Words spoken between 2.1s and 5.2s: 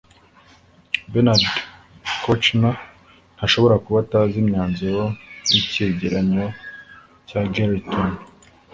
kouchner ntashobora kuba atazi imyanzuro